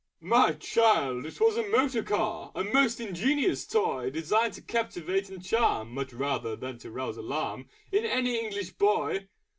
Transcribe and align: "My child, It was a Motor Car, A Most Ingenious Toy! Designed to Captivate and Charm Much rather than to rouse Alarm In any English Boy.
"My 0.23 0.53
child, 0.53 1.27
It 1.27 1.39
was 1.39 1.57
a 1.57 1.67
Motor 1.69 2.01
Car, 2.01 2.51
A 2.55 2.63
Most 2.63 2.99
Ingenious 2.99 3.67
Toy! 3.67 4.09
Designed 4.09 4.53
to 4.53 4.61
Captivate 4.63 5.29
and 5.29 5.45
Charm 5.45 5.91
Much 5.91 6.11
rather 6.11 6.55
than 6.55 6.79
to 6.79 6.89
rouse 6.89 7.17
Alarm 7.17 7.67
In 7.91 8.03
any 8.07 8.37
English 8.43 8.71
Boy. 8.71 9.27